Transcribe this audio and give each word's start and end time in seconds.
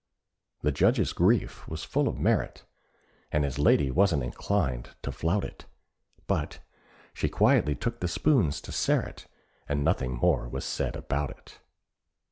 The 0.63 0.71
Judge's 0.71 1.13
grief 1.13 1.67
was 1.67 1.83
full 1.83 2.07
of 2.07 2.17
merit, 2.17 2.65
And 3.31 3.43
his 3.43 3.59
lady 3.59 3.91
wasn't 3.91 4.23
inclined 4.23 4.95
to 5.03 5.11
flout 5.11 5.45
it; 5.45 5.65
But 6.25 6.57
she 7.13 7.29
quietly 7.29 7.75
took 7.75 7.99
the 7.99 8.07
spoons 8.07 8.61
to 8.61 8.71
Sterret, 8.71 9.27
And 9.69 9.83
nothing 9.83 10.13
more 10.15 10.49
was 10.49 10.65
said 10.65 10.95
about 10.95 11.29
it. 11.29 11.59